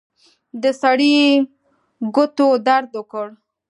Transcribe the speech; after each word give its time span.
د 0.61 0.63
سړي 0.81 1.15
ګوتو 2.15 2.47
درد 2.67 2.89
وکړ. 2.97 3.27